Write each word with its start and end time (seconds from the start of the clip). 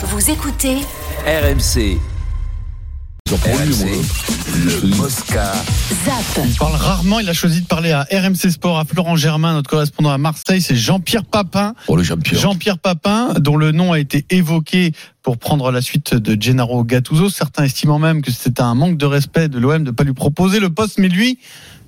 Vous 0.00 0.30
écoutez 0.30 0.76
RMC. 1.26 1.98
RMC, 3.28 4.00
le 4.54 4.96
Mosca. 4.96 5.52
ZAP. 6.04 6.44
Il 6.46 6.54
parle 6.54 6.76
rarement, 6.76 7.18
il 7.18 7.28
a 7.28 7.32
choisi 7.32 7.62
de 7.62 7.66
parler 7.66 7.90
à 7.90 8.06
RMC 8.12 8.52
Sport, 8.52 8.78
à 8.78 8.84
Florent 8.84 9.16
Germain, 9.16 9.54
notre 9.54 9.68
correspondant 9.68 10.10
à 10.10 10.18
Marseille, 10.18 10.62
c'est 10.62 10.76
Jean-Pierre 10.76 11.24
Papin. 11.24 11.74
Oh 11.88 11.96
le 11.96 12.04
Jean-Pierre. 12.04 12.40
Jean-Pierre 12.40 12.78
Papin, 12.78 13.34
dont 13.40 13.56
le 13.56 13.72
nom 13.72 13.92
a 13.92 13.98
été 13.98 14.24
évoqué 14.30 14.92
pour 15.22 15.36
prendre 15.36 15.72
la 15.72 15.82
suite 15.82 16.14
de 16.14 16.40
Gennaro 16.40 16.84
Gattuso, 16.84 17.28
certains 17.28 17.64
estimant 17.64 17.98
même 17.98 18.22
que 18.22 18.30
c'était 18.30 18.62
un 18.62 18.76
manque 18.76 18.98
de 18.98 19.06
respect 19.06 19.48
de 19.48 19.58
l'OM 19.58 19.82
de 19.82 19.90
ne 19.90 19.96
pas 19.96 20.04
lui 20.04 20.14
proposer 20.14 20.60
le 20.60 20.70
poste, 20.70 20.98
mais 20.98 21.08
lui 21.08 21.40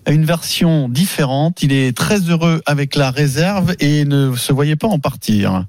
a 0.04 0.10
une 0.10 0.24
version 0.24 0.88
différente. 0.88 1.62
Il 1.62 1.72
est 1.72 1.96
très 1.96 2.18
heureux 2.22 2.60
avec 2.66 2.96
la 2.96 3.12
réserve 3.12 3.76
et 3.78 4.04
ne 4.04 4.34
se 4.34 4.52
voyait 4.52 4.74
pas 4.74 4.88
en 4.88 4.98
partir. 4.98 5.64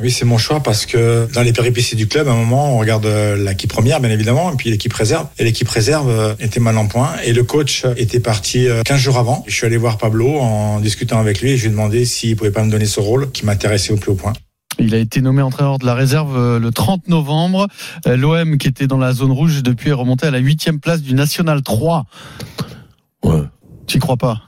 Oui, 0.00 0.10
c'est 0.10 0.24
mon 0.24 0.38
choix 0.38 0.60
parce 0.60 0.86
que 0.86 1.28
dans 1.32 1.42
les 1.42 1.52
péripéties 1.52 1.96
du 1.96 2.08
club, 2.08 2.28
à 2.28 2.32
un 2.32 2.36
moment, 2.36 2.74
on 2.74 2.78
regarde 2.78 3.06
euh, 3.06 3.36
l'équipe 3.36 3.70
première, 3.70 4.00
bien 4.00 4.10
évidemment, 4.10 4.52
et 4.52 4.56
puis 4.56 4.70
l'équipe 4.70 4.92
réserve. 4.92 5.26
Et 5.38 5.44
l'équipe 5.44 5.68
réserve 5.68 6.08
euh, 6.08 6.34
était 6.40 6.60
mal 6.60 6.76
en 6.78 6.86
point. 6.86 7.10
Et 7.24 7.32
le 7.32 7.44
coach 7.44 7.84
était 7.96 8.20
parti 8.20 8.68
euh, 8.68 8.82
15 8.82 9.00
jours 9.00 9.18
avant. 9.18 9.44
Je 9.46 9.54
suis 9.54 9.66
allé 9.66 9.76
voir 9.76 9.98
Pablo 9.98 10.38
en 10.38 10.80
discutant 10.80 11.20
avec 11.20 11.40
lui 11.40 11.50
et 11.50 11.56
je 11.56 11.62
lui 11.62 11.68
ai 11.68 11.70
demandé 11.70 12.04
s'il 12.04 12.36
pouvait 12.36 12.50
pas 12.50 12.64
me 12.64 12.70
donner 12.70 12.86
ce 12.86 13.00
rôle 13.00 13.30
qui 13.30 13.44
m'intéressait 13.44 13.92
au 13.92 13.96
plus 13.96 14.12
haut 14.12 14.16
point. 14.16 14.32
Il 14.78 14.94
a 14.94 14.98
été 14.98 15.20
nommé 15.20 15.42
entraîneur 15.42 15.78
de 15.78 15.86
la 15.86 15.94
réserve 15.94 16.36
euh, 16.36 16.58
le 16.58 16.70
30 16.70 17.08
novembre. 17.08 17.68
Euh, 18.06 18.16
L'OM, 18.16 18.58
qui 18.58 18.68
était 18.68 18.86
dans 18.86 18.98
la 18.98 19.12
zone 19.12 19.32
rouge 19.32 19.62
depuis, 19.62 19.90
est 19.90 19.94
remonté 19.94 20.26
à 20.26 20.30
la 20.30 20.38
huitième 20.38 20.80
place 20.80 21.02
du 21.02 21.14
National 21.14 21.62
3. 21.62 22.04
Ouais. 23.24 23.42
Tu 23.86 23.98
crois 23.98 24.16
pas? 24.16 24.42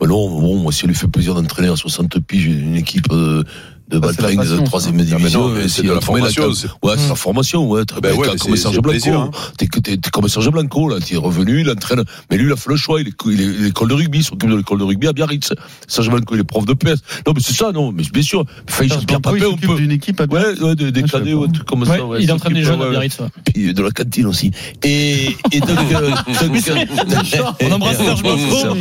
Bah 0.00 0.06
non, 0.06 0.28
bon, 0.28 0.56
moi, 0.56 0.72
si 0.72 0.84
elle 0.84 0.90
lui 0.90 0.96
fait 0.96 1.08
plaisir 1.08 1.34
d'entraîner 1.34 1.68
à 1.68 1.76
60 1.76 2.18
piges 2.20 2.46
une 2.46 2.76
équipe 2.76 3.10
euh, 3.12 3.44
de 3.88 3.98
Bah, 3.98 4.08
Baltringue 4.08 4.44
de 4.48 4.64
troisième 4.64 4.94
Ah, 4.94 4.98
mais 4.98 5.04
division, 5.04 5.48
non, 5.48 5.54
mais 5.54 5.64
et 5.64 5.68
c'est 5.68 5.82
de 5.82 5.92
la 5.92 6.00
formation, 6.00 6.48
Ouais, 6.48 6.94
c'est 6.96 7.06
Mm. 7.06 7.08
la 7.10 7.14
formation, 7.14 7.68
ouais. 7.70 7.84
Très 7.84 8.00
Ben 8.00 8.12
bien, 8.12 8.20
ouais, 8.20 8.36
comme 8.36 8.56
Serge 8.56 8.80
Blanco. 8.80 9.10
hein. 9.12 9.30
T'es, 9.58 9.66
t'es, 9.68 9.96
t'es 9.96 10.10
comme 10.10 10.28
Serge 10.28 10.50
Blanco, 10.50 10.88
là. 10.88 10.96
T'es 10.98 11.16
revenu, 11.16 11.60
il 11.60 11.70
entraîne. 11.70 12.02
Mais 12.30 12.36
lui, 12.36 12.46
il 12.46 12.52
a 12.52 12.56
fait 12.56 12.70
le 12.70 12.76
choix. 12.76 13.00
Il 13.00 13.08
est, 13.08 13.12
il 13.26 13.40
est 13.40 13.62
l'école 13.66 13.88
de 13.88 13.94
rugby, 13.94 14.18
il 14.18 14.24
s'occupe 14.24 14.50
de 14.50 14.56
l'école 14.56 14.78
de 14.78 14.84
rugby 14.84 15.06
à 15.06 15.12
Biarritz. 15.12 15.52
Serge 15.86 16.10
Blanco, 16.10 16.34
il 16.34 16.40
est 16.40 16.44
prof 16.44 16.64
de 16.66 16.72
PS. 16.74 17.00
Non, 17.26 17.32
mais 17.34 17.40
c'est 17.40 17.54
ça, 17.54 17.70
non, 17.72 17.92
mais 17.92 18.02
bien 18.12 18.22
sûr. 18.22 18.44
Enfin, 18.68 18.86
Blanco, 18.86 19.00
il 19.02 19.06
Papin, 19.20 19.30
on 19.46 19.50
s'occupe 19.52 19.68
peut. 19.70 19.76
d'une 19.76 19.92
équipe 19.92 20.20
à 20.20 20.24
Ouais, 20.24 20.60
ouais, 20.60 20.74
des, 20.74 20.86
Ah, 21.04 21.08
cadets, 21.08 21.32
pas. 21.32 21.36
ouais, 21.38 21.48
trucs 21.52 21.66
comme 21.66 21.84
ça. 21.84 21.96
Il 22.18 22.32
entraîne 22.32 22.54
les 22.54 22.64
jeunes 22.64 22.82
à 22.82 22.88
Biarritz. 22.90 23.18
Puis 23.54 23.72
de 23.72 23.82
la 23.82 23.90
cantine 23.90 24.26
aussi. 24.26 24.50
Et, 24.82 25.28
donc, 25.60 25.70
euh, 25.92 26.10
euh, 26.40 27.52
On 27.62 27.72
embrasse 27.72 27.98
Serge 27.98 28.22
Blanco. 28.22 28.76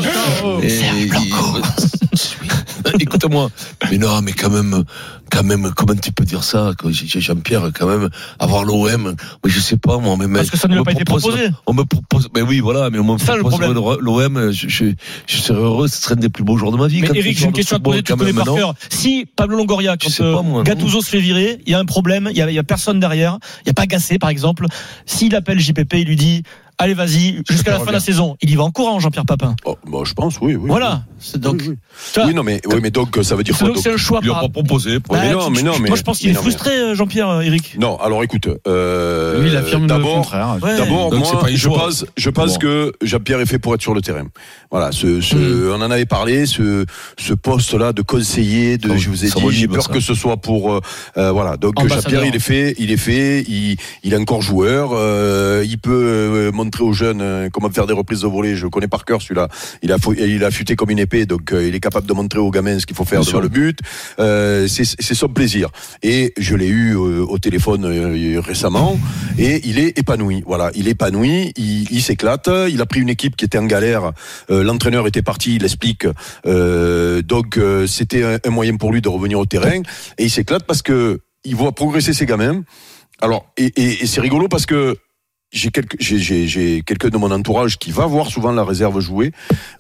Et- 0.64 1.10
Écoute-moi. 3.00 3.50
Mais 3.90 3.98
non, 3.98 4.22
mais 4.22 4.32
quand 4.34 4.50
même, 4.50 4.84
quand 5.32 5.44
même, 5.44 5.72
comment 5.76 5.96
tu 5.96 6.12
peux 6.12 6.24
dire 6.24 6.44
ça, 6.44 6.72
Jean-Pierre, 6.90 7.70
quand 7.74 7.88
même, 7.88 8.10
avoir 8.40 8.64
l'OM, 8.64 9.16
mais 9.44 9.52
je 9.52 9.60
sais 9.60 9.78
pas, 9.78 9.98
moi, 9.98 10.16
mais, 10.18 10.28
Parce 10.28 10.50
que 10.50 10.58
ça 10.58 10.68
ne 10.68 10.74
lui 10.74 10.82
a 10.82 10.84
pas 10.84 10.92
été 10.92 11.04
propose- 11.04 11.24
proposé. 11.24 11.50
On 11.66 11.74
me 11.74 11.84
propose, 11.84 12.30
mais 12.36 12.42
oui, 12.42 12.60
voilà, 12.60 12.90
mais 12.90 13.00
on 13.00 13.14
me 13.14 13.18
Ça, 13.18 13.36
propose 13.38 14.00
l'OM, 14.02 14.52
je, 14.52 14.68
je, 14.68 14.86
je 15.28 15.38
serais 15.38 15.60
heureux, 15.60 15.88
ce 15.88 16.02
serait 16.02 16.14
un 16.14 16.18
des 16.18 16.30
plus 16.30 16.44
beaux 16.44 16.58
jours 16.58 16.72
de 16.72 16.78
ma 16.78 16.88
vie. 16.88 17.02
Mais 17.02 17.10
Eric, 17.14 17.38
j'ai 17.38 17.46
une 17.46 17.54
question 17.54 17.78
à 17.78 17.80
te 17.80 17.84
poser, 17.84 18.04
tu 18.04 18.16
connais 18.16 18.34
par 18.34 18.46
cœur. 18.46 18.76
Si 18.90 19.26
Pablo 19.36 19.58
Longoria, 19.58 19.98
quand 19.98 20.10
sais 20.10 20.24
pas, 20.24 20.40
euh, 20.40 20.42
moi. 20.44 20.64
Gattuso 20.64 21.02
se 21.02 21.10
fait 21.10 21.20
virer, 21.20 21.60
il 21.66 21.72
y 21.72 21.76
a 21.76 21.80
un 21.80 21.86
problème, 21.86 22.30
il 22.32 22.38
y 22.38 22.42
a, 22.42 22.50
il 22.50 22.56
y 22.56 22.60
a 22.60 22.64
personne 22.64 23.00
derrière, 23.00 23.40
il 23.62 23.68
n'y 23.68 23.72
a 23.72 23.74
pas 23.74 23.86
Gassé 23.86 24.18
par 24.20 24.30
exemple. 24.30 24.66
S'il 25.06 25.36
appelle 25.36 25.60
JPP, 25.60 25.94
il 25.96 26.08
lui 26.08 26.16
dit 26.16 26.44
Allez, 26.78 26.94
vas-y, 26.94 27.42
jusqu'à 27.50 27.72
la 27.72 27.80
fin 27.80 27.86
de 27.86 27.92
la 27.92 28.00
saison. 28.02 28.36
Il 28.42 28.50
y 28.50 28.56
va 28.56 28.64
en 28.64 28.72
courant, 28.72 29.00
Jean-Pierre 29.00 29.26
Papin. 29.26 29.56
Oh, 29.66 29.78
bah, 29.90 30.00
je 30.04 30.14
pense, 30.14 30.40
oui, 30.42 30.56
oui. 30.56 30.68
Voilà. 30.68 31.04
C'est 31.20 31.40
donc, 31.40 31.62
Oui, 31.62 31.70
oui. 32.18 32.24
Oui, 32.28 32.34
non, 32.34 32.44
mais, 32.44 32.60
oui, 32.68 32.80
mais 32.82 32.92
donc, 32.92 33.18
ça 33.24 33.36
veut 33.36 33.44
dire 33.44 33.56
c'est 33.58 33.66
quoi 33.66 33.82
c'est 33.82 33.94
un 33.94 33.98
choix. 33.98 34.20
Par- 34.22 34.42
pas 34.42 34.50
proposé. 34.50 35.00
Bah, 35.00 35.20
Mais 35.22 35.32
non, 35.32 35.50
mais 35.50 35.62
non, 35.64 35.74
mais- 35.80 35.88
Moi, 35.88 35.98
je 35.98 36.02
pense 36.04 36.20
qu'il 36.20 36.30
est 36.30 36.34
frustré, 36.34 36.72
euh, 36.72 36.96
Jean-Pierre, 36.96 37.30
euh, 37.30 37.42
Eric. 37.42 37.78
Non, 37.80 37.98
alors 37.98 38.24
écoute, 38.24 38.50
euh, 38.68 39.42
Lui, 39.42 39.50
il 39.52 39.56
affirme 39.58 39.84
le 39.84 39.88
d'abord, 39.88 40.16
contraire. 40.16 40.58
Ouais. 40.62 40.78
D'abord, 40.78 41.14
moi, 41.14 41.46
je 41.54 41.68
pense, 41.70 42.06
je 42.18 42.30
pense 42.30 42.54
Bon. 42.54 42.60
que 42.60 42.92
Jean-Pierre 43.02 43.40
est 43.40 43.46
fait 43.46 43.60
pour 43.60 43.74
être 43.74 43.82
sur 43.82 43.94
le 43.94 44.02
terrain. 44.02 44.28
Voilà, 44.70 44.92
ce, 44.92 45.22
ce, 45.22 45.36
Hmm. 45.36 45.72
on 45.80 45.82
en 45.82 45.92
avait 45.92 46.06
parlé, 46.06 46.46
ce, 46.46 46.86
ce 47.18 47.34
poste-là 47.34 47.94
de 47.94 48.02
conseiller, 48.02 48.78
de, 48.78 48.98
je 48.98 49.10
vous 49.10 49.24
ai 49.24 49.30
dit, 49.30 49.52
j'ai 49.52 49.68
peur 49.70 49.88
que 49.90 50.02
ce 50.02 50.14
soit 50.14 50.38
pour, 50.38 50.74
euh, 51.18 51.32
voilà. 51.32 51.56
Donc. 51.58 51.76
Jean-Pierre, 51.88 52.26
il 52.26 52.36
est 52.36 52.40
fait, 52.40 52.76
il 52.78 52.92
est 52.92 52.98
fait, 52.98 53.44
il, 53.48 53.78
il 54.04 54.14
est 54.14 54.18
encore 54.18 54.42
joueur, 54.42 54.90
euh, 54.94 55.64
il 55.66 55.78
peut 55.78 56.52
montrer 56.66 56.84
aux 56.84 56.94
jeunes 56.94 57.22
euh, 57.22 57.50
comment 57.52 57.70
faire 57.70 57.88
des 57.88 57.94
reprises 57.94 58.22
de 58.22 58.28
volée. 58.28 58.56
Je 58.56 58.68
connais 58.68 58.88
par 58.88 59.06
cœur 59.06 59.22
celui-là. 59.22 59.48
Il 59.82 59.92
a, 59.92 59.98
il 60.18 60.44
a 60.44 60.52
futé 60.52 60.76
comme 60.76 60.90
une 60.90 61.00
épée, 61.00 61.26
donc 61.26 61.54
euh, 61.54 61.68
il 61.68 61.74
est 61.76 61.80
capable 61.80 62.08
de 62.08 62.14
montrer 62.14 62.40
aux 62.40 62.52
gamins 62.52 62.80
ce 62.80 62.86
qu'il 62.86 62.96
faut 62.96 63.06
faire 63.06 63.22
Bien 63.22 63.32
devant 63.32 63.40
sûr. 63.40 63.42
le 63.42 63.50
but. 63.50 63.80
Euh, 64.20 64.68
c'est 64.68 65.14
son 65.16 65.30
plaisir. 65.30 65.70
Et 66.04 66.34
je 66.38 66.56
l'ai 66.56 66.68
eu 66.68 66.96
euh, 66.96 67.24
au 67.34 67.38
téléphone 67.40 67.86
euh, 67.86 68.42
récemment, 68.42 69.00
et 69.38 69.62
il 69.70 69.80
est 69.80 69.98
épanoui. 69.98 70.44
Voilà, 70.46 70.72
il 70.76 70.88
est 70.88 70.92
épanoui, 70.92 71.54
il, 71.56 71.92
il 71.92 72.02
s'éclate. 72.02 72.50
Il 72.70 72.82
a 72.82 72.86
pris 72.86 73.00
une 73.02 73.10
équipe 73.10 73.36
qui 73.36 73.46
était 73.46 73.58
en 73.58 73.66
galère. 73.66 74.12
Euh, 74.50 74.64
L'entraîneur 74.64 75.08
était 75.08 75.22
parti, 75.22 75.56
il 75.56 75.62
l'explique. 75.62 76.08
Euh, 76.46 77.22
donc 77.22 77.58
euh, 77.58 77.88
c'était 77.88 78.24
un, 78.24 78.38
un 78.44 78.50
moyen 78.50 78.76
pour 78.78 78.92
lui 78.92 79.02
de 79.02 79.10
revenir 79.10 79.40
au 79.40 79.46
terrain, 79.46 79.82
et 80.18 80.24
il 80.26 80.30
s'éclate 80.32 80.64
parce 80.66 80.82
que 80.82 81.22
il 81.44 81.56
voit 81.56 81.74
progresser 81.74 82.14
ses 82.14 82.26
gamins. 82.26 82.64
Alors, 83.22 83.46
et, 83.56 83.72
et, 83.78 84.04
et 84.04 84.08
c'est 84.08 84.20
rigolo 84.20 84.48
parce 84.48 84.66
que 84.66 84.98
j'ai 85.56 85.72
quelques, 85.72 85.96
quelqu'un 86.86 87.10
de 87.10 87.18
mon 87.18 87.32
entourage 87.32 87.78
qui 87.78 87.92
va 87.92 88.06
voir 88.06 88.28
souvent 88.28 88.52
la 88.52 88.64
réserve 88.64 89.00
jouer. 89.00 89.32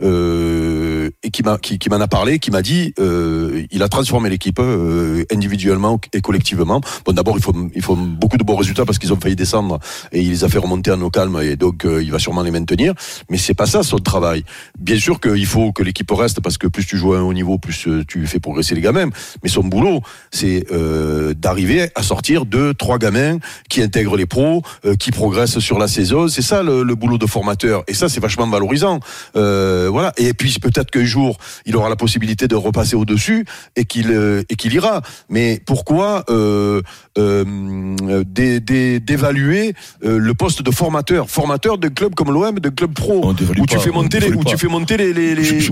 Euh, 0.02 0.95
et 1.24 1.30
qui 1.30 1.44
m'a, 1.44 1.58
qui, 1.58 1.90
m'en 1.90 2.00
a 2.00 2.08
parlé, 2.08 2.40
qui 2.40 2.52
m'a 2.52 2.62
dit, 2.62 2.94
euh, 3.00 3.66
il 3.72 3.84
a 3.84 3.90
transformé 3.90 4.30
l'équipe 4.30 4.60
euh, 4.60 5.24
individuellement 5.32 6.00
et 6.14 6.22
collectivement. 6.22 6.82
Bon, 7.06 7.14
d'abord, 7.14 7.38
il 7.38 7.44
faut, 7.44 7.54
il 7.74 7.82
faut 7.82 7.96
beaucoup 7.96 8.38
de 8.38 8.44
bons 8.44 8.56
résultats 8.56 8.86
parce 8.86 9.00
qu'ils 9.00 9.14
ont 9.14 9.20
failli 9.20 9.36
descendre 9.36 9.80
et 10.12 10.22
il 10.22 10.30
les 10.30 10.44
a 10.44 10.50
fait 10.50 10.60
remonter 10.60 10.92
en 10.92 11.02
eau 11.02 11.10
calme 11.10 11.40
et 11.42 11.56
donc 11.56 11.86
euh, 11.86 12.04
il 12.04 12.12
va 12.12 12.20
sûrement 12.20 12.44
les 12.44 12.52
maintenir. 12.52 12.94
Mais 13.30 13.38
c'est 13.38 13.54
pas 13.54 13.66
ça 13.66 13.84
son 13.84 13.98
travail. 13.98 14.44
Bien 14.80 15.00
sûr 15.00 15.20
qu'il 15.20 15.46
faut 15.46 15.72
que 15.72 15.84
l'équipe 15.84 16.10
reste 16.12 16.42
parce 16.42 16.58
que 16.58 16.68
plus 16.68 16.86
tu 16.86 16.98
joues 16.98 17.14
à 17.14 17.20
un 17.20 17.22
haut 17.22 17.34
niveau, 17.34 17.58
plus 17.58 17.88
euh, 17.88 18.04
tu 18.08 18.26
fais 18.28 18.40
progresser 18.40 18.76
les 18.76 18.82
gamins. 18.82 19.10
Mais 19.44 19.50
son 19.50 19.64
boulot, 19.64 20.02
c'est 20.32 20.66
d'arriver 21.36 21.90
à 21.96 22.04
sortir 22.04 22.46
deux, 22.46 22.74
trois 22.74 22.98
gamins 22.98 23.38
qui 23.70 23.82
intègrent 23.82 24.18
les 24.18 24.26
pros, 24.26 24.62
qui 25.00 25.12
progressent 25.12 25.60
sur 25.60 25.80
la 25.80 25.88
saison. 25.88 26.28
C'est 26.28 26.42
ça 26.42 26.64
le, 26.64 26.84
le 26.84 26.96
boulot 26.96 27.18
de 27.18 27.26
formateur. 27.26 27.84
Et 27.88 27.94
ça, 27.94 28.10
c'est 28.10 28.20
vachement 28.20 28.48
valorisant. 28.48 29.00
Voilà. 29.34 30.14
Et 30.18 30.34
puis 30.34 30.56
peut-être 30.60 30.92
qu'un 30.96 31.06
jour, 31.06 31.38
il 31.66 31.76
aura 31.76 31.90
la 31.90 31.96
possibilité 31.96 32.48
de 32.48 32.56
repasser 32.56 32.96
au-dessus 32.96 33.46
et 33.76 33.86
qu'il 33.86 34.12
euh, 34.12 34.44
et 34.50 34.56
qu'il 34.56 34.74
ira. 34.74 35.02
Mais 35.30 35.62
pourquoi 35.66 36.24
euh, 36.30 36.82
euh, 37.18 37.95
d'évaluer 38.24 39.74
euh, 40.04 40.18
le 40.18 40.34
poste 40.34 40.64
de 40.64 40.72
formateur, 40.72 41.30
formateur 41.30 41.78
d'un 41.78 41.90
club 41.90 42.16
comme 42.16 42.32
l'OM, 42.32 42.60
d'un 42.60 42.70
club 42.72 42.94
pro, 42.94 43.30
où 43.30 43.66
tu 43.66 43.80
fais 43.80 43.90
on 43.92 44.02
monter 44.02 44.20
les, 44.20 44.32
où 44.32 44.44
tu 44.44 44.58
fais 44.58 44.68
monter 44.68 44.98
les, 44.98 45.70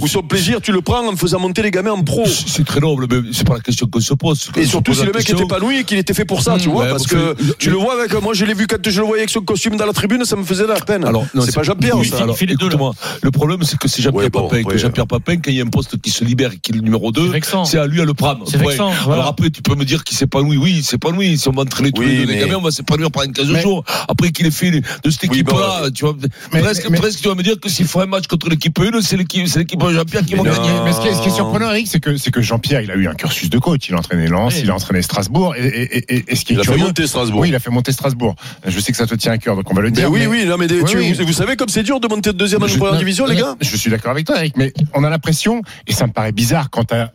où, 0.00 0.06
son 0.06 0.22
plaisir, 0.22 0.60
tu 0.60 0.72
le 0.72 0.80
prends 0.80 1.06
en 1.06 1.16
faisant 1.16 1.40
monter 1.40 1.62
les 1.62 1.70
gamins 1.70 1.92
en 1.92 2.02
pro. 2.02 2.24
C'est 2.26 2.64
très 2.64 2.80
noble, 2.80 3.06
mais 3.10 3.30
c'est 3.32 3.46
pas 3.46 3.54
la 3.54 3.60
question 3.60 3.86
qu'on 3.86 4.00
se 4.00 4.14
pose. 4.14 4.50
Et 4.56 4.64
surtout 4.64 4.94
si 4.94 5.04
le 5.04 5.12
mec 5.12 5.28
était 5.28 5.42
épanoui 5.42 5.78
et 5.78 5.84
qu'il 5.84 5.98
était 5.98 6.14
fait 6.14 6.24
pour 6.24 6.42
ça, 6.42 6.56
tu 6.58 6.68
Mmh, 6.68 6.72
vois, 6.72 6.88
parce 6.88 7.06
que 7.06 7.36
tu 7.58 7.70
le 7.70 7.76
vois 7.76 7.94
avec 7.94 8.12
moi, 8.22 8.34
je 8.34 8.44
l'ai 8.44 8.54
vu 8.54 8.66
quand 8.66 8.88
je 8.88 9.00
le 9.00 9.06
voyais 9.06 9.22
avec 9.22 9.30
son 9.30 9.40
costume 9.40 9.76
dans 9.76 9.86
la 9.86 9.92
tribune, 9.92 10.24
ça 10.24 10.36
me 10.36 10.44
faisait 10.44 10.64
de 10.64 10.68
la 10.68 10.80
peine. 10.80 11.04
Alors, 11.04 11.26
non, 11.34 11.42
c'est 11.42 11.54
pas 11.54 11.62
Jean-Pierre, 11.62 11.96
le 13.22 13.30
problème, 13.30 13.62
c'est 13.62 13.78
que 13.78 13.88
c'est 13.88 14.02
Jean-Pierre 14.02 14.30
Papin, 14.30 14.62
que 14.62 14.76
Jean-Pierre 14.76 15.06
Papin, 15.06 15.36
quand 15.36 15.50
il 15.50 15.56
y 15.56 15.60
a 15.60 15.64
un 15.64 15.68
poste 15.68 16.00
qui 16.00 16.10
se 16.10 16.24
libère 16.24 16.52
et 16.52 16.58
qui 16.58 16.72
est 16.72 16.74
le 16.74 16.80
numéro 16.80 17.10
2, 17.12 17.32
C'est 17.64 17.78
à 17.78 17.86
lui 17.86 18.00
à 18.00 18.04
le 18.04 18.14
prendre. 18.14 18.44
Alors 19.10 19.26
après, 19.26 19.50
tu 19.50 19.62
peux 19.62 19.74
me 19.74 19.84
dire 19.84 20.04
qu'il 20.04 20.16
s'épanouit. 20.16 20.56
Oui, 20.56 20.74
il 20.78 20.84
s'épanouit. 20.84 21.38
Si 21.38 21.48
on 21.48 21.52
va 21.52 21.64
entraîner 21.78 21.92
tous 21.92 22.02
Oui, 22.02 22.26
les 22.26 22.26
deux, 22.26 22.46
gamins, 22.46 22.56
on 22.58 22.62
va 22.62 22.70
s'épanouir 22.70 23.10
pendant 23.10 23.30
15 23.32 23.50
Mais- 23.50 23.62
jours. 23.62 23.84
Après 24.08 24.30
qu'il 24.30 24.46
ait 24.46 24.50
fait 24.50 24.70
de 24.70 24.82
cette 25.10 25.22
Oui, 25.22 25.28
équipe-là, 25.38 25.80
bon, 25.84 25.90
tu 25.90 26.04
vois, 26.04 26.14
mais- 26.52 26.60
presque, 26.60 26.88
mais- 26.90 26.98
presque, 26.98 27.20
tu 27.20 27.28
vas 27.28 27.34
me 27.34 27.42
dire 27.42 27.58
que 27.60 27.68
s'il 27.68 27.86
faut 27.86 28.00
un 28.00 28.06
match 28.06 28.26
contre 28.26 28.48
l'équipe 28.48 28.78
1, 28.78 29.00
c'est 29.02 29.16
l'équipe, 29.16 29.46
c'est 29.48 29.60
l'équipe 29.60 29.80
Jean-Pierre 29.80 30.24
qui 30.24 30.34
va 30.34 30.42
gagner. 30.42 30.68
Mais 30.84 30.92
ce 30.92 31.00
qui 31.00 31.08
est, 31.08 31.14
ce 31.14 31.22
qui 31.22 31.28
est 31.28 31.34
surprenant, 31.34 31.70
Eric, 31.70 31.86
c'est 31.88 32.00
que, 32.00 32.16
c'est 32.16 32.30
que 32.30 32.40
Jean-Pierre, 32.42 32.80
il 32.82 32.90
a 32.90 32.94
eu 32.94 33.06
un 33.08 33.14
cursus 33.14 33.50
de 33.50 33.58
coach. 33.58 33.88
Il 33.88 33.94
a 33.94 33.98
entraîné 33.98 34.26
Lens, 34.28 34.54
Oui. 34.54 34.60
il 34.64 34.70
a 34.70 34.74
entraîné 34.74 35.02
Strasbourg. 35.02 35.54
Et, 35.56 35.66
et, 35.66 36.14
et, 36.16 36.24
et 36.28 36.36
ce 36.36 36.44
qui 36.44 36.52
est 36.52 36.56
Il 36.56 36.60
a 36.60 36.64
fait 36.64 36.76
monter 36.76 37.06
Strasbourg. 37.06 37.40
Oui, 37.40 37.48
il 37.48 37.54
a 37.54 37.60
fait 37.60 37.70
monter 37.70 37.92
Strasbourg. 37.92 38.34
Je 38.66 38.80
sais 38.80 38.92
que 38.92 38.98
ça 38.98 39.06
te 39.06 39.14
tient 39.14 39.32
à 39.32 39.38
cœur, 39.38 39.56
donc 39.56 39.70
on 39.70 39.74
va 39.74 39.82
le 39.82 39.88
Mais 39.90 39.92
dire. 39.96 40.10
oui, 40.10 40.20
mais- 40.20 40.26
oui, 40.26 40.44
non, 40.46 40.56
mais 40.58 40.66
des- 40.66 40.80
Oui, 40.80 40.90
tu- 40.90 40.96
oui. 40.98 41.12
Vous, 41.12 41.26
vous 41.26 41.32
savez 41.32 41.56
comme 41.56 41.68
c'est 41.68 41.82
dur 41.82 42.00
de 42.00 42.08
monter 42.08 42.32
de 42.32 42.38
deuxième 42.38 42.62
en 42.62 42.66
première 42.66 42.96
division, 42.98 43.26
les 43.26 43.36
gars 43.36 43.56
Je 43.60 43.76
suis 43.76 43.90
d'accord 43.90 44.10
avec 44.10 44.26
toi, 44.26 44.36
Eric, 44.38 44.54
mais 44.56 44.72
on 44.94 45.04
a 45.04 45.10
l'impression, 45.10 45.62
et 45.86 45.92
ça 45.92 46.06
me 46.06 46.12
paraît 46.12 46.32
bizarre 46.32 46.70
quand 46.70 46.84
t'as 46.84 47.10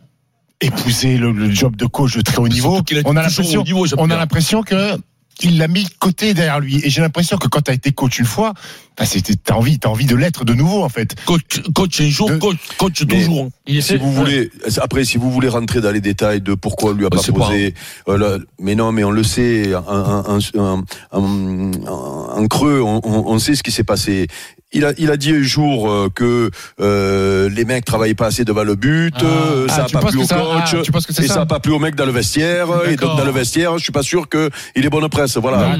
épousé 0.66 1.16
le, 1.16 1.32
le 1.32 1.50
job 1.52 1.76
de 1.76 1.86
coach 1.86 2.16
de 2.16 2.22
très 2.22 2.38
haut 2.38 2.48
niveau, 2.48 2.76
a 2.76 2.82
on 3.04 3.16
a 3.16 3.22
l'impression, 3.22 3.64
on 3.98 4.10
a 4.10 4.16
l'impression 4.16 4.62
que 4.62 4.96
il 5.42 5.58
l'a 5.58 5.66
mis 5.66 5.82
de 5.82 5.90
côté 5.98 6.32
derrière 6.32 6.60
lui. 6.60 6.80
Et 6.84 6.90
j'ai 6.90 7.00
l'impression 7.00 7.36
que 7.38 7.48
quand 7.48 7.62
t'as 7.62 7.72
été 7.74 7.90
coach 7.90 8.20
une 8.20 8.24
fois, 8.24 8.54
bah, 8.96 9.04
c'était, 9.04 9.34
t'as 9.34 9.54
envie, 9.54 9.80
t'as 9.80 9.88
envie 9.88 10.06
de 10.06 10.14
l'être 10.14 10.44
de 10.44 10.54
nouveau, 10.54 10.84
en 10.84 10.88
fait. 10.88 11.16
Coach, 11.24 11.60
coach 11.74 12.00
un 12.00 12.08
jour, 12.08 12.30
De- 12.30 12.36
coach, 12.36 12.56
coach 12.78 13.02
Mais- 13.08 13.18
toujours. 13.18 13.48
Il 13.66 13.78
est 13.78 13.80
si 13.80 13.88
fait- 13.94 13.96
vous 13.98 14.12
voulez, 14.12 14.48
après, 14.80 15.04
si 15.04 15.18
vous 15.18 15.32
voulez 15.32 15.48
rentrer 15.48 15.80
dans 15.80 15.90
les 15.90 16.00
détails 16.00 16.40
de 16.40 16.54
pourquoi 16.54 16.92
on 16.92 16.94
lui 16.94 17.04
a 17.04 17.08
Bah, 17.08 17.16
pas 17.16 17.32
posé, 17.32 17.74
euh, 18.08 18.16
là, 18.16 18.38
mais 18.60 18.76
non, 18.76 18.92
mais 18.92 19.02
on 19.02 19.10
le 19.10 19.24
sait, 19.24 19.74
en, 19.74 19.80
en- 19.84 20.38
en- 20.56 20.84
en- 21.10 21.72
en- 21.88 22.38
en 22.38 22.46
creux, 22.46 22.80
on, 22.80 23.00
on- 23.02 23.32
on 23.32 23.38
sait 23.40 23.56
ce 23.56 23.64
qui 23.64 23.72
s'est 23.72 23.82
passé. 23.84 24.28
Il 24.74 24.84
a, 24.84 24.92
il 24.98 25.10
a 25.10 25.16
dit 25.16 25.30
un 25.32 25.42
jour 25.42 25.90
euh, 25.90 26.08
que 26.14 26.50
euh, 26.80 27.48
les 27.48 27.64
mecs 27.64 27.84
travaillaient 27.84 28.14
pas 28.14 28.26
assez 28.26 28.44
devant 28.44 28.64
le 28.64 28.74
but, 28.74 29.14
Ah. 29.18 29.24
euh, 29.24 29.68
ça 29.68 29.74
Ah, 29.78 29.82
a 29.82 29.84
tu 29.86 29.94
pas 29.94 30.00
plu 30.02 30.18
au 30.20 30.24
ça- 30.24 30.36
coach, 30.36 30.74
ah, 30.94 30.98
c'est 31.08 31.24
et 31.24 31.26
ça 31.28 31.34
ça 31.34 31.40
a 31.42 31.46
pas 31.46 31.60
plu 31.60 31.72
au 31.72 31.78
mec 31.78 31.94
dans 31.94 32.06
le 32.06 32.12
vestiaire, 32.12 32.66
et 32.90 32.96
donc 32.96 33.16
dans 33.16 33.24
le 33.24 33.30
vestiaire, 33.30 33.78
je 33.78 33.82
suis 33.84 33.92
pas 33.92 34.02
sûr 34.02 34.28
que 34.28 34.50
il 34.76 34.84
est 34.84 34.90
bonne 34.90 35.08
presse. 35.08 35.36
Voilà. 35.38 35.76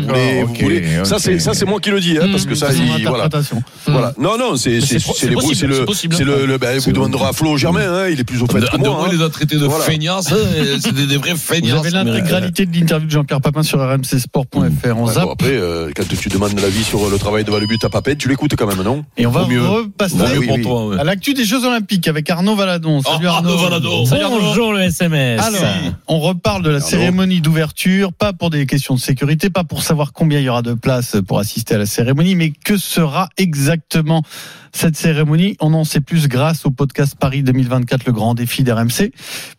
Vous 0.46 1.04
ça 1.04 1.18
c'est 1.18 1.38
ça 1.38 1.54
c'est 1.54 1.64
moi 1.66 1.80
qui 1.80 1.90
le 1.90 2.00
dis, 2.00 2.18
hein, 2.18 2.28
parce 2.30 2.46
que 2.46 2.54
ça 2.54 2.68
C'est 2.70 2.78
il- 2.78 2.86
mon 2.86 2.98
voilà. 3.10 3.24
interprétation. 3.24 3.62
Voilà. 3.86 4.12
Non 4.18 4.38
non, 4.38 4.56
c'est 4.56 4.80
c'est 4.80 4.98
c'est 4.98 5.12
c'est 5.12 5.12
c'est 5.54 5.66
le 5.66 5.74
c'est 5.74 5.84
possible. 5.84 6.14
c'est 6.16 6.24
le, 6.24 6.46
le 6.46 6.58
ben, 6.58 6.78
vous 6.78 6.92
demanderez 6.92 7.24
à 7.26 7.32
Flo 7.32 7.56
Germain, 7.56 7.80
hein, 7.92 8.08
il 8.10 8.20
est 8.20 8.24
plus 8.24 8.42
au 8.42 8.46
fait 8.46 8.60
De, 8.60 8.66
que 8.66 8.76
moi. 8.76 8.88
moi, 8.90 9.04
hein. 9.06 9.08
il 9.12 9.18
les 9.18 9.24
a 9.24 9.28
traités 9.28 9.56
de 9.56 9.64
Voilà. 9.66 9.84
hein, 9.86 9.88
et 10.56 10.80
c'était 10.80 11.06
des 11.06 11.16
vrais 11.16 11.32
Vous 11.32 11.38
feignasses. 11.38 11.78
avez 11.80 11.90
l'intégralité 11.90 12.66
de 12.66 12.74
l'interview 12.78 13.06
de 13.06 13.12
Jean-Pierre 13.12 13.40
Papin 13.40 13.62
sur 13.62 13.78
rmcsport.fr. 13.80 14.96
On 14.96 15.06
zappe 15.06 15.28
après, 15.32 15.58
quand 15.96 16.04
tu 16.08 16.28
demandes 16.28 16.58
l'avis 16.60 16.84
sur 16.84 17.08
le 17.10 17.18
travail 17.18 17.44
devant 17.44 17.58
le 17.58 17.66
but 17.66 17.82
à 17.84 17.88
Papette, 17.88 18.18
tu 18.18 18.28
l'écoutes 18.28 18.54
quand 18.56 18.66
même, 18.66 18.82
non 18.84 19.04
et 19.16 19.26
on 19.26 19.30
va 19.30 19.42
repasser 19.44 20.16
oui. 20.38 20.48
ouais. 20.48 21.00
à 21.00 21.04
l'actu 21.04 21.34
des 21.34 21.44
Jeux 21.44 21.64
Olympiques 21.64 22.06
avec 22.08 22.28
Arnaud 22.30 22.54
Valadon. 22.54 23.00
Salut 23.02 23.26
Ah, 23.28 23.36
Arnaud. 23.36 23.50
Arnaud 23.50 23.62
Valadon. 23.64 24.04
Salut 24.06 24.22
Arnaud. 24.24 24.40
Bonjour 24.40 24.72
le 24.72 24.80
SMS. 24.82 25.40
Alors, 25.42 25.62
on 26.08 26.20
reparle 26.20 26.62
de 26.62 26.70
la 26.70 26.76
Arnaud. 26.76 26.88
cérémonie 26.88 27.40
d'ouverture, 27.40 28.12
pas 28.12 28.32
pour 28.32 28.50
des 28.50 28.66
questions 28.66 28.94
de 28.94 29.00
sécurité, 29.00 29.50
pas 29.50 29.64
pour 29.64 29.82
savoir 29.82 30.12
combien 30.12 30.38
il 30.38 30.44
y 30.44 30.48
aura 30.48 30.62
de 30.62 30.74
places 30.74 31.16
pour 31.26 31.38
assister 31.38 31.74
à 31.74 31.78
la 31.78 31.86
cérémonie, 31.86 32.34
mais 32.34 32.50
que 32.50 32.76
sera 32.76 33.28
exactement 33.36 34.22
cette 34.72 34.96
cérémonie? 34.96 35.56
On 35.60 35.72
en 35.74 35.84
sait 35.84 36.00
plus 36.00 36.28
grâce 36.28 36.66
au 36.66 36.70
podcast 36.70 37.14
Paris 37.18 37.42
2024, 37.42 38.04
le 38.06 38.12
grand 38.12 38.34
défi 38.34 38.64
d'RMC, 38.64 39.12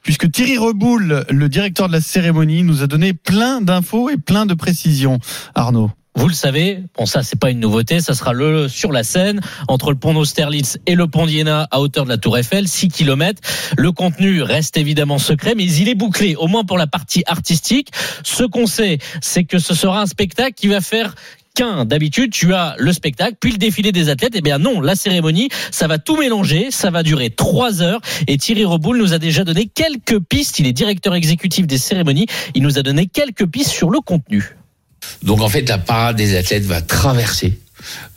puisque 0.04 0.32
Thierry 0.32 0.58
Reboul, 0.58 1.26
le 1.30 1.50
directeur 1.50 1.88
de 1.88 1.94
la 1.94 2.02
cérémonie, 2.02 2.64
nous 2.64 2.84
a 2.84 2.88
donné 2.88 3.14
plein 3.14 3.62
d'infos 3.62 4.10
et 4.10 4.18
plein 4.18 4.46
de 4.46 4.54
précisions. 4.54 5.20
Arnaud. 5.56 5.90
Vous 6.18 6.30
le 6.30 6.34
savez, 6.34 6.80
bon 6.98 7.06
ça 7.06 7.24
c'est 7.24 7.38
pas 7.38 7.52
une 7.52 7.60
nouveauté, 7.60 8.00
ça 8.00 8.14
sera 8.14 8.32
le 8.32 8.70
sur 8.70 8.94
la 8.94 9.04
scène 9.04 9.42
entre 9.68 9.92
le 9.92 9.98
pont 9.98 10.14
d'Austerlitz 10.14 10.78
et 10.86 10.96
le 10.96 11.08
pont 11.08 11.26
d'Iéna 11.26 11.68
à 11.72 11.82
hauteur 11.82 12.06
de 12.06 12.10
la 12.10 12.18
Tour 12.18 12.38
Eiffel, 12.38 12.70
6 12.70 12.88
km. 12.88 13.42
Le 13.78 13.92
contenu 13.92 14.42
reste 14.42 14.78
évidemment 14.78 15.18
secret, 15.18 15.56
mais 15.56 15.66
il 15.66 15.90
est 15.90 15.96
bouclé, 15.96 16.38
au 16.38 16.48
moins 16.48 16.64
pour 16.64 16.78
la 16.78 16.88
partie 16.88 17.24
artistique. 17.28 17.90
Ce 18.24 18.46
qu'on 18.46 18.66
sait, 18.66 19.00
c'est 19.22 19.44
que 19.44 19.60
ce 19.60 19.74
sera 19.74 20.00
un 20.00 20.06
spectacle 20.06 20.54
qui 20.54 20.68
va 20.68 20.80
faire 20.80 21.16
qu'un. 21.54 21.84
D'habitude, 21.84 22.32
tu 22.32 22.54
as 22.54 22.76
le 22.78 22.94
spectacle, 22.94 23.36
puis 23.38 23.52
le 23.52 23.58
défilé 23.58 23.92
des 23.92 24.08
athlètes. 24.08 24.34
Eh 24.36 24.42
bien 24.42 24.58
non, 24.58 24.80
la 24.80 24.96
cérémonie, 24.96 25.50
ça 25.70 25.88
va 25.88 25.98
tout 25.98 26.16
mélanger, 26.16 26.72
ça 26.72 26.92
va 26.92 27.04
durer 27.04 27.30
trois 27.30 27.82
heures. 27.82 28.00
Et 28.28 28.38
Thierry 28.38 28.64
Reboul 28.64 28.98
nous 28.98 29.12
a 29.12 29.20
déjà 29.20 29.44
donné 29.44 29.68
quelques 29.68 30.20
pistes. 30.20 30.60
Il 30.60 30.68
est 30.68 30.74
directeur 30.74 31.14
exécutif 31.14 31.68
des 31.68 31.78
cérémonies. 31.78 32.28
Il 32.54 32.64
nous 32.64 32.80
a 32.80 32.84
donné 32.84 33.08
quelques 33.08 33.48
pistes 33.48 33.72
sur 33.72 33.90
le 33.90 34.00
contenu. 34.00 34.56
Donc 35.24 35.42
en 35.42 35.50
fait, 35.50 35.68
la 35.70 35.78
parade 35.78 36.16
des 36.16 36.36
athlètes 36.36 36.66
va 36.66 36.82
traverser 36.82 37.60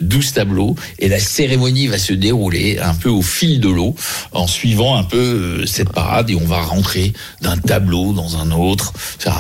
12 0.00 0.32
tableaux 0.32 0.76
et 0.98 1.08
la 1.08 1.18
cérémonie 1.18 1.88
va 1.88 1.98
se 1.98 2.12
dérouler 2.12 2.78
un 2.78 2.94
peu 2.94 3.08
au 3.08 3.22
fil 3.22 3.60
de 3.60 3.68
l'eau 3.68 3.94
en 4.32 4.46
suivant 4.46 4.96
un 4.96 5.04
peu 5.04 5.18
euh, 5.18 5.66
cette 5.66 5.90
parade 5.90 6.30
et 6.30 6.34
on 6.34 6.44
va 6.44 6.60
rentrer 6.60 7.12
d'un 7.42 7.56
tableau 7.56 8.12
dans 8.12 8.36
un 8.36 8.50
autre. 8.50 8.92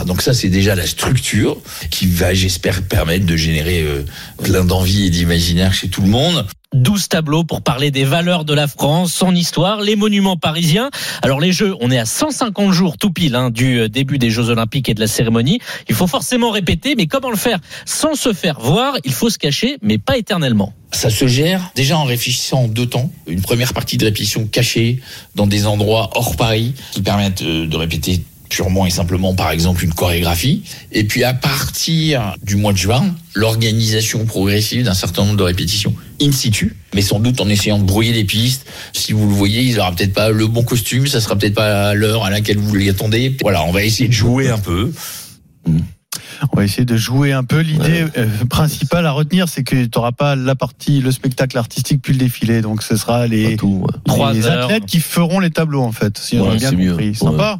Donc 0.06 0.22
ça, 0.22 0.34
c'est 0.34 0.48
déjà 0.48 0.74
la 0.74 0.86
structure 0.86 1.58
qui 1.90 2.06
va, 2.06 2.34
j'espère, 2.34 2.82
permettre 2.82 3.26
de 3.26 3.36
générer 3.36 3.82
euh, 3.82 4.04
plein 4.42 4.64
d'envie 4.64 5.06
et 5.06 5.10
d'imaginaire 5.10 5.72
chez 5.72 5.88
tout 5.88 6.02
le 6.02 6.08
monde. 6.08 6.46
12 6.74 7.08
tableaux 7.08 7.44
pour 7.44 7.62
parler 7.62 7.90
des 7.90 8.04
valeurs 8.04 8.44
de 8.44 8.52
la 8.52 8.66
France, 8.66 9.12
son 9.12 9.34
histoire, 9.34 9.80
les 9.80 9.96
monuments 9.96 10.36
parisiens. 10.36 10.90
Alors 11.22 11.40
les 11.40 11.52
Jeux, 11.52 11.74
on 11.80 11.90
est 11.90 11.98
à 11.98 12.04
150 12.04 12.72
jours 12.72 12.98
tout 12.98 13.10
pile 13.10 13.34
hein, 13.34 13.50
du 13.50 13.80
euh, 13.80 13.88
début 13.88 14.18
des 14.18 14.30
Jeux 14.30 14.50
Olympiques 14.50 14.88
et 14.88 14.94
de 14.94 15.00
la 15.00 15.06
cérémonie. 15.06 15.60
Il 15.88 15.94
faut 15.94 16.06
forcément 16.06 16.50
répéter, 16.50 16.94
mais 16.94 17.06
comment 17.06 17.30
le 17.30 17.36
faire 17.36 17.58
sans 17.86 18.14
se 18.14 18.32
faire 18.34 18.60
voir? 18.60 18.96
Il 19.04 19.12
faut 19.12 19.30
se 19.30 19.38
cacher, 19.38 19.78
mais 19.80 19.96
pas 19.96 20.18
éternellement. 20.18 20.74
Ça 20.92 21.10
se 21.10 21.26
gère 21.26 21.70
déjà 21.74 21.96
en 21.98 22.04
réfléchissant 22.04 22.64
en 22.64 22.68
deux 22.68 22.86
temps. 22.86 23.10
Une 23.26 23.40
première 23.40 23.72
partie 23.72 23.96
de 23.96 24.04
répétition 24.04 24.46
cachée 24.46 25.00
dans 25.34 25.46
des 25.46 25.66
endroits 25.66 26.10
hors 26.14 26.36
Paris 26.36 26.74
qui 26.92 27.00
permettent 27.00 27.42
euh, 27.42 27.66
de 27.66 27.76
répéter 27.76 28.22
purement 28.48 28.86
et 28.86 28.90
simplement 28.90 29.34
par 29.34 29.50
exemple 29.50 29.84
une 29.84 29.94
chorégraphie. 29.94 30.62
Et 30.92 31.04
puis 31.04 31.24
à 31.24 31.34
partir 31.34 32.34
du 32.42 32.56
mois 32.56 32.72
de 32.72 32.78
juin, 32.78 33.14
l'organisation 33.34 34.24
progressive 34.24 34.84
d'un 34.84 34.94
certain 34.94 35.24
nombre 35.24 35.36
de 35.36 35.42
répétitions 35.42 35.94
in 36.20 36.32
situ, 36.32 36.76
mais 36.94 37.02
sans 37.02 37.20
doute 37.20 37.40
en 37.40 37.48
essayant 37.48 37.78
de 37.78 37.84
brouiller 37.84 38.12
les 38.12 38.24
pistes. 38.24 38.66
Si 38.92 39.12
vous 39.12 39.28
le 39.28 39.34
voyez, 39.34 39.62
il 39.62 39.78
aura 39.78 39.92
peut-être 39.92 40.14
pas 40.14 40.30
le 40.30 40.46
bon 40.46 40.62
costume, 40.62 41.06
ça 41.06 41.20
sera 41.20 41.36
peut-être 41.36 41.54
pas 41.54 41.94
l'heure 41.94 42.24
à 42.24 42.30
laquelle 42.30 42.58
vous 42.58 42.74
l'y 42.74 42.88
attendez. 42.88 43.36
Voilà, 43.40 43.62
on 43.64 43.72
va 43.72 43.84
essayer 43.84 44.08
de 44.08 44.14
jouer 44.14 44.48
un 44.48 44.58
peu. 44.58 44.92
On 46.52 46.56
va 46.56 46.64
essayer 46.64 46.84
de 46.84 46.96
jouer 46.96 47.32
un 47.32 47.44
peu. 47.44 47.60
L'idée 47.60 48.04
euh, 48.16 48.26
principale 48.48 49.06
à 49.06 49.10
retenir, 49.12 49.48
c'est 49.48 49.62
que 49.64 49.84
tu 49.84 49.90
n'auras 49.96 50.12
pas 50.12 50.36
la 50.36 50.54
partie, 50.54 51.00
le 51.00 51.10
spectacle 51.12 51.58
artistique 51.58 52.00
puis 52.02 52.12
le 52.12 52.18
défilé. 52.18 52.60
Donc 52.62 52.82
ce 52.82 52.96
sera 52.96 53.26
les, 53.26 53.56
Tout, 53.56 53.82
ouais. 53.84 53.98
Trois 54.06 54.32
les 54.32 54.46
athlètes 54.46 54.86
qui 54.86 55.00
feront 55.00 55.40
les 55.40 55.50
tableaux 55.50 55.82
en 55.82 55.92
fait. 55.92 56.18
Si 56.18 56.36
on 56.38 56.44
Ouais, 56.48 56.52
a 56.52 56.56
bien 56.56 56.70
c'est 56.70 56.76
mieux. 56.76 57.14
Sympa. 57.14 57.58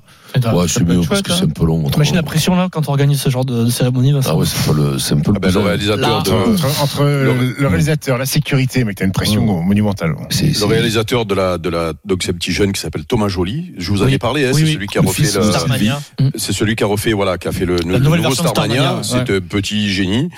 Ouais, 0.52 0.66
c'est 0.68 0.84
mieux 0.84 1.00
parce 1.08 1.22
que 1.22 1.32
c'est 1.32 1.44
un 1.44 1.48
peu 1.48 1.64
long. 1.64 1.88
T'imagines 1.88 2.14
la 2.16 2.22
pression 2.22 2.54
là 2.54 2.68
quand 2.70 2.86
on 2.88 2.90
organise 2.90 3.18
ce 3.20 3.30
genre 3.30 3.46
de, 3.46 3.64
de 3.64 3.70
cérémonie 3.70 4.12
Vincent 4.12 4.30
Ah 4.32 4.36
ouais, 4.36 4.44
c'est 4.46 4.66
pas 4.66 4.74
le, 4.78 4.98
c'est 4.98 5.14
un 5.14 5.20
peu 5.20 5.32
Ah 5.34 5.38
ben, 5.40 5.48
le 5.48 5.54
le 5.54 5.60
plus- 5.60 5.66
réalisateur 5.68 6.22
de, 6.22 6.30
Entre, 6.30 6.82
entre 6.82 7.04
le, 7.04 7.54
le 7.58 7.66
réalisateur, 7.66 8.18
la 8.18 8.26
sécurité, 8.26 8.84
mec, 8.84 8.96
t'as 8.98 9.06
une 9.06 9.12
pression 9.12 9.42
monumentale. 9.62 10.10
le 10.12 10.64
réalisateur 10.66 11.24
de 11.24 11.34
la 11.34 11.56
de 11.58 11.68
la 11.70 11.94
donc 12.04 12.22
c'est 12.22 12.30
un 12.32 12.34
petit 12.34 12.52
jeune 12.52 12.72
qui 12.72 12.80
s'appelle 12.80 13.06
Thomas 13.06 13.28
Joly. 13.28 13.72
Je 13.78 13.90
vous 13.90 14.02
en 14.02 14.06
Oui. 14.06 14.14
ai 14.14 14.18
parlé. 14.18 14.44
Hein, 14.44 14.50
Oui, 14.52 14.60
c'est 14.60 14.66
oui. 14.66 14.72
celui 14.74 14.86
qui 14.86 14.98
a 14.98 15.02
Le 15.02 15.08
refait 15.08 15.22
le, 15.22 16.30
c'est 16.36 16.52
celui 16.52 16.76
qui 16.76 16.84
a 16.84 16.86
refait 16.86 17.12
voilà 17.14 17.38
qui 17.38 17.48
a 17.48 17.52
fait 17.52 17.64
le, 17.64 17.76
le 17.76 17.82
nouvelle 17.84 18.02
nouveau 18.02 18.16
version 18.34 18.44
de 18.44 18.48
C'est 19.02 19.30
un 19.30 19.40
petit 19.40 19.88
génie. 19.90 20.28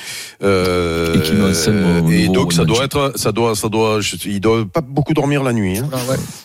Euh, 0.43 1.17
Et 1.17 1.23
qui 1.23 2.29
donc 2.33 2.53
ça 2.53 2.65
doit 2.65 2.85
être 2.85 3.13
ça 3.17 3.33
doit 3.33 3.55
ça 3.55 3.69
doit 3.69 4.01
je- 4.01 4.17
il 4.27 4.41
doit 4.41 4.65
pas 4.67 4.81
beaucoup 4.81 5.15
dormir 5.15 5.43
la 5.43 5.53
nuit. 5.53 5.79
Hein. 5.79 5.89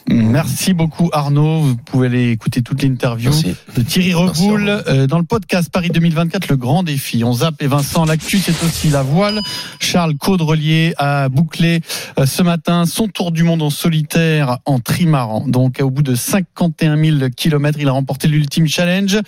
Merci 0.10 0.74
beaucoup 0.74 1.10
Arnaud. 1.14 1.62
Vous 1.62 1.76
pouvez 1.78 2.08
aller 2.08 2.32
écouter 2.32 2.62
toute 2.62 2.82
l'interview 2.84 3.32
de 3.76 3.82
Thierry 3.82 4.14
Reboul 4.14 4.70
euh, 4.88 5.08
dans 5.08 5.18
le 5.20 5.24
podcast 5.26 5.70
Paris 5.72 5.90
2024, 5.90 6.48
le 6.50 6.58
grand 6.58 6.84
défi. 6.84 7.24
On 7.24 7.34
zappe 7.34 7.62
et 7.62 7.68
Vincent, 7.68 8.06
l'actu 8.06 8.38
c'est 8.40 8.64
aussi 8.64 8.90
la 8.90 9.02
voile. 9.04 9.42
Charles 9.80 10.16
Caudrelier 10.18 10.94
a 10.98 11.30
bouclé 11.30 11.82
euh, 12.20 12.26
ce 12.26 12.42
matin 12.44 12.86
son 12.86 13.08
tour 13.08 13.32
du 13.32 13.44
monde 13.44 13.62
en 13.62 13.70
solitaire 13.70 14.58
en 14.66 14.80
trimaran. 14.80 15.46
Donc 15.48 15.80
au 15.82 15.90
bout 15.90 16.04
de 16.04 16.16
51 16.16 16.98
000 17.20 17.30
kilomètres, 17.36 17.80
il 17.82 17.88
a 17.88 17.92
remporté 17.92 18.28
l'ultime 18.28 18.68
challenge. 18.68 19.20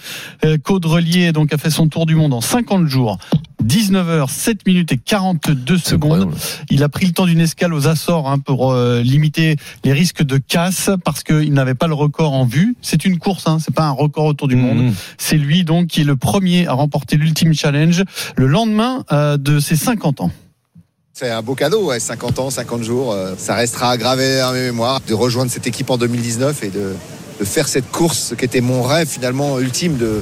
Euh, 0.45 0.57
Caudrelier 0.61 1.31
donc 1.31 1.53
a 1.53 1.57
fait 1.57 1.69
son 1.69 1.87
tour 1.87 2.05
du 2.05 2.15
monde 2.15 2.33
en 2.33 2.41
50 2.47 2.87
jours. 2.87 3.17
19h, 3.63 4.29
7 4.29 4.65
minutes 4.65 4.91
et 4.93 4.97
42 4.97 5.77
C'est 5.77 5.89
secondes. 5.89 6.11
incroyable. 6.21 6.37
Il 6.69 6.83
a 6.83 6.89
pris 6.89 7.05
le 7.07 7.11
temps 7.11 7.25
d'une 7.25 7.41
escale 7.41 7.73
aux 7.73 7.87
Açores 7.87 8.29
hein, 8.29 8.39
pour 8.39 8.71
euh, 8.71 9.01
limiter 9.01 9.57
les 9.83 9.91
risques 9.93 10.23
de 10.23 10.37
casse 10.37 10.89
parce 11.03 11.23
qu'il 11.23 11.51
n'avait 11.53 11.73
pas 11.73 11.87
le 11.87 11.93
record 11.93 12.33
en 12.33 12.45
vue. 12.45 12.75
C'est 12.81 13.03
une 13.03 13.17
course, 13.19 13.43
hein, 13.47 13.57
c'est 13.59 13.73
pas 13.73 13.83
un 13.85 13.91
record 13.91 14.25
autour 14.25 14.47
du 14.47 14.55
monde. 14.55 14.77
Mmh. 14.85 14.93
C'est 15.17 15.37
lui 15.37 15.63
donc 15.63 15.87
qui 15.87 16.01
est 16.01 16.05
le 16.05 16.15
premier 16.15 16.67
à 16.67 16.73
remporter 16.73 17.17
l'ultime 17.17 17.53
challenge 17.53 18.03
le 18.35 18.47
lendemain 18.47 19.03
euh, 19.11 19.37
de 19.37 19.59
ses 19.59 19.75
50 19.75 20.21
ans. 20.21 20.31
C'est 21.13 21.31
un 21.31 21.41
beau 21.41 21.55
cadeau, 21.55 21.85
ouais, 21.87 21.99
50 21.99 22.39
ans, 22.39 22.49
50 22.51 22.83
jours. 22.83 23.11
euh, 23.11 23.33
ça 23.37 23.55
restera 23.55 23.97
gravé 23.97 24.39
dans 24.39 24.53
mes 24.53 24.61
mémoires 24.65 25.01
de 25.05 25.13
rejoindre 25.15 25.51
cette 25.51 25.65
équipe 25.67 25.89
en 25.89 25.97
2019 25.97 26.63
et 26.63 26.69
de, 26.69 26.95
de 27.39 27.43
faire 27.45 27.67
cette 27.67 27.89
course 27.91 28.33
qui 28.37 28.45
était 28.45 28.61
mon 28.61 28.83
rêve 28.83 29.07
finalement 29.09 29.59
ultime 29.59 29.97
de, 29.97 30.21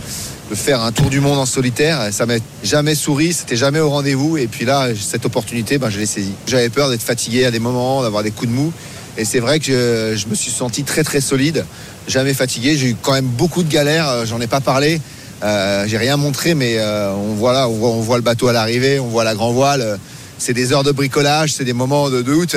de 0.50 0.56
faire 0.56 0.82
un 0.82 0.92
tour 0.92 1.10
du 1.10 1.20
monde 1.20 1.40
en 1.40 1.46
solitaire. 1.46 2.08
Ça 2.12 2.26
m'a 2.26 2.36
jamais 2.64 2.96
souri, 2.96 3.34
c'était 3.34 3.56
jamais 3.56 3.80
au 3.80 3.90
rendez-vous. 3.90 4.38
Et 4.38 4.48
puis 4.48 4.66
là, 4.66 4.90
cette 5.00 5.26
opportunité, 5.26 5.78
ben, 5.78 5.90
je 5.90 6.00
l'ai 6.00 6.06
saisie. 6.06 6.34
J'avais 6.48 6.70
peur 6.70 6.90
d'être 6.90 7.02
fatigué 7.02 7.46
à 7.46 7.52
des 7.52 7.60
moments, 7.60 8.02
d'avoir 8.04 8.24
des 8.24 8.32
coups 8.32 8.50
de 8.50 8.56
mou. 8.56 8.72
Et 9.18 9.26
c'est 9.26 9.40
vrai 9.40 9.60
que 9.60 10.14
je, 10.16 10.28
me 10.28 10.36
suis 10.36 10.52
senti 10.52 10.84
très 10.84 11.04
très 11.04 11.22
solide, 11.22 11.66
jamais 12.08 12.34
fatigué. 12.34 12.76
J'ai 12.78 12.90
eu 12.90 12.96
quand 13.02 13.14
même 13.14 13.26
beaucoup 13.26 13.64
de 13.64 13.72
galères, 13.72 14.10
euh, 14.10 14.26
j'en 14.26 14.42
ai 14.42 14.48
pas 14.48 14.60
parlé. 14.60 15.00
Euh, 15.44 15.86
j'ai 15.88 15.98
rien 15.98 16.18
montré, 16.18 16.54
mais 16.54 16.76
euh, 16.78 17.14
on, 17.14 17.34
voit 17.34 18.18
le 18.18 18.22
bateau 18.22 18.48
à 18.48 18.54
l'arrivée, 18.54 19.00
on 19.00 19.08
voit 19.08 19.24
la 19.24 19.36
grand 19.36 19.52
voile. 19.52 20.00
c'est 20.38 20.54
des 20.54 20.74
heures 20.74 20.84
de 20.84 20.92
bricolage, 20.92 21.54
c'est 21.54 21.64
des 21.64 21.74
moments 21.74 22.10
de 22.10 22.22
doute. 22.22 22.56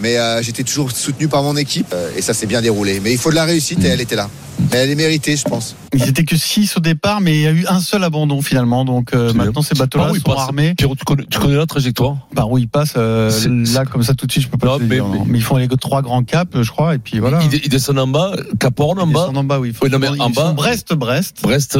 Mais 0.00 0.16
euh, 0.18 0.42
j'étais 0.42 0.62
toujours 0.64 0.90
soutenu 0.92 1.28
par 1.28 1.42
mon 1.42 1.56
équipe 1.56 1.86
euh, 1.92 2.10
et 2.16 2.22
ça 2.22 2.34
s'est 2.34 2.46
bien 2.46 2.60
déroulé. 2.62 3.00
Mais 3.00 3.12
il 3.12 3.18
faut 3.18 3.30
de 3.30 3.34
la 3.34 3.44
réussite 3.44 3.82
et 3.84 3.88
elle 3.88 4.00
était 4.00 4.16
là. 4.16 4.28
Mais 4.70 4.78
elle 4.78 4.90
est 4.90 4.94
méritée, 4.94 5.36
je 5.36 5.42
pense. 5.44 5.74
Ils 5.92 6.08
étaient 6.08 6.24
que 6.24 6.36
6 6.36 6.76
au 6.76 6.80
départ, 6.80 7.20
mais 7.20 7.34
il 7.34 7.40
y 7.40 7.46
a 7.46 7.50
eu 7.50 7.66
un 7.68 7.80
seul 7.80 8.04
abandon 8.04 8.40
finalement. 8.40 8.84
Donc 8.84 9.12
euh, 9.14 9.32
maintenant 9.32 9.62
ces 9.62 9.74
bateaux-là 9.74 10.10
il 10.14 10.20
sont 10.20 10.22
passe 10.22 10.40
armés. 10.40 10.74
Pierrot, 10.74 10.94
tu 10.94 11.04
connais, 11.04 11.24
tu 11.28 11.38
connais 11.38 11.56
la 11.56 11.66
trajectoire? 11.66 12.16
Par 12.34 12.50
où 12.50 12.58
ils 12.58 12.68
passent 12.68 12.94
euh, 12.96 13.30
là 13.74 13.84
comme 13.84 14.02
ça 14.02 14.14
tout 14.14 14.26
de 14.26 14.32
suite, 14.32 14.44
je 14.44 14.48
peux 14.48 14.58
pas 14.58 14.66
Non, 14.68 14.78
te 14.78 14.84
mais- 14.84 14.94
dire, 14.96 15.04
non. 15.06 15.12
mais- 15.24 15.32
mais 15.32 15.38
ils 15.38 15.44
font 15.44 15.56
les 15.56 15.68
trois 15.68 16.02
grands 16.02 16.22
caps, 16.22 16.56
je 16.60 16.70
crois, 16.70 16.94
et 16.94 16.98
puis 16.98 17.18
voilà. 17.18 17.40
il, 17.42 17.60
il 17.64 17.68
descend 17.68 17.98
en 17.98 18.06
bas, 18.06 18.32
Caporne 18.60 18.98
en 19.00 19.06
Ils 19.08 19.12
bas, 19.12 19.20
descendent 19.20 19.38
en 19.38 19.44
bas, 19.44 19.58
oui. 19.60 19.72
Oui, 19.82 19.90
non, 19.90 19.98
mais 19.98 20.08
Ils 20.14 20.20
en 20.22 20.32
font 20.32 20.46
bas- 20.46 20.52
Brest, 20.52 20.94
Brest. 20.94 21.38
Brest. 21.42 21.78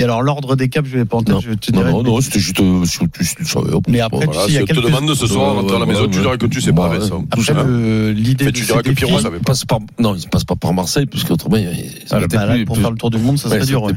Et 0.00 0.04
alors, 0.04 0.22
l'ordre 0.22 0.54
des 0.54 0.68
caps, 0.68 0.88
je 0.88 0.96
vais 0.98 1.04
pas 1.04 1.16
en 1.16 1.22
tête, 1.24 1.34
Non, 1.34 1.40
je 1.40 1.52
te 1.54 1.72
non, 1.72 1.80
dirai. 1.80 1.90
non, 1.92 2.02
non, 2.04 2.20
c'était 2.20 2.38
juste, 2.38 2.60
euh, 2.60 2.84
si 2.84 3.00
tu, 3.00 3.24
si 3.24 3.34
savais. 3.44 3.66
Mais 3.88 3.98
après, 4.00 4.26
Voilà, 4.26 4.46
si 4.46 4.56
a 4.56 4.62
on 4.62 4.64
te 4.64 4.72
quelques- 4.72 4.84
demande 4.84 5.12
ce 5.14 5.26
soir, 5.26 5.54
Ouais, 5.54 5.60
rentrer 5.62 5.76
à 5.76 5.80
la 5.80 5.86
maison, 5.86 6.04
tu 6.08 6.20
diras 6.20 6.36
que 6.36 6.46
tu 6.46 6.60
sais 6.60 6.70
Bah, 6.70 6.88
pas. 6.88 6.98
Vincent. 6.98 7.24
Après, 7.32 7.44
ça. 7.44 7.64
le- 7.64 8.12
l'idée 8.12 8.52
tu 8.52 8.60
ces 8.60 8.66
diras 8.66 8.82
que 8.82 8.90
Pierrot 8.90 9.18
savait 9.18 9.38
pas. 9.38 9.44
passe 9.46 9.64
par, 9.64 9.80
non, 9.98 10.14
il 10.14 10.28
passe 10.28 10.44
pas 10.44 10.54
par 10.54 10.72
Marseille, 10.72 11.06
puisque 11.06 11.30
autrement, 11.32 11.56
il, 11.56 11.68
Ah, 12.12 12.20
bah, 12.20 12.54
pour 12.64 12.76
faire 12.78 12.90
le 12.92 12.96
tour 12.96 13.10
du 13.10 13.18
monde, 13.18 13.38
ça 13.38 13.48
serait 13.48 13.66
dur. 13.66 13.82
bah, 13.88 13.92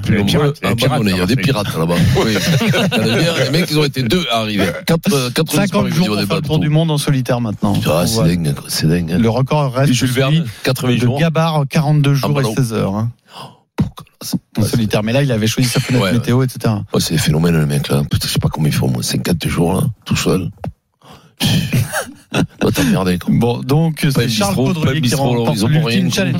non, 0.99 1.03
Il 1.07 1.15
y 1.17 1.21
a 1.21 1.25
des 1.27 1.35
pirates 1.35 1.77
là-bas. 1.77 1.95
Bien, 2.25 3.43
Les 3.45 3.51
mecs, 3.59 3.69
ils 3.69 3.77
ont 3.79 3.83
été 3.85 4.01
deux 4.03 4.25
à 4.31 4.39
arriver. 4.39 4.65
4, 4.87 5.33
4 5.33 5.51
50 5.53 5.87
jours 5.89 6.07
pour 6.07 6.15
faire 6.19 6.35
le 6.35 6.41
tour 6.41 6.59
du 6.59 6.69
monde 6.69 6.89
en 6.91 6.97
solitaire 6.97 7.41
maintenant. 7.41 7.73
Ah, 7.85 8.07
c'est 8.07 8.23
dingue, 8.23 8.53
quoi, 8.55 8.65
c'est 8.69 8.87
dingue. 8.87 9.15
Le 9.19 9.29
record 9.29 9.73
reste 9.73 9.93
Jules 9.93 10.09
Verne, 10.11 10.45
80 10.63 10.93
de 10.95 10.97
jours. 10.99 11.19
Gabar, 11.19 11.63
42 11.69 12.13
jours 12.15 12.29
Ah, 12.31 12.33
bah 12.33 12.41
et 12.41 12.43
non. 12.45 12.55
16 12.55 12.73
heures. 12.73 13.07
Hein, 14.57 14.61
en 14.61 14.65
solitaire. 14.65 15.03
Mais 15.03 15.13
là, 15.13 15.23
il 15.23 15.31
avait 15.31 15.47
choisi 15.47 15.69
sa 15.69 15.79
fenêtre 15.79 16.05
Ouais, 16.05 16.13
météo, 16.13 16.43
etc. 16.43 16.73
Ouais, 16.93 16.99
c'est 16.99 17.17
phénoménal, 17.17 17.61
le 17.61 17.67
mec, 17.67 17.87
là. 17.89 18.03
Putain, 18.09 18.27
je 18.27 18.33
sais 18.33 18.39
pas 18.39 18.49
combien 18.49 18.69
il 18.69 18.75
faut, 18.75 18.87
moi. 18.87 19.03
54 19.03 19.47
jours, 19.47 19.73
là, 19.73 19.81
tout 20.05 20.15
seul. 20.15 20.49
Toi, 22.59 22.71
t'as 22.73 22.83
merdé, 22.83 23.17
quoi. 23.17 23.33
Bon, 23.35 23.59
donc, 23.59 24.07
c'est 24.09 24.29
Charles 24.29 24.55
Caudrelier 24.55 25.01
qui 25.01 25.15
remporte 25.15 25.35
l'horizon 25.47 25.67
pour 25.67 25.85
rien, 25.87 26.01
l'Ultime. 26.01 26.11
Challenge. 26.11 26.35